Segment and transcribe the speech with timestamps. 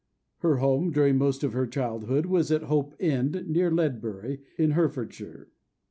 [0.39, 5.49] Her home, during most of her childhood, was at Hope End, near Ledbury, in Herefordshire.